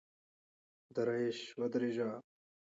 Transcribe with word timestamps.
درایش 0.95 1.39
ودرېږه!! 1.59 2.09